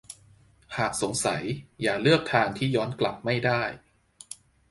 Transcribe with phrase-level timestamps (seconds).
[0.77, 1.41] หากสงสัย
[1.81, 3.63] อย่าเลือกทางที่ย้อนกลับไม่ได้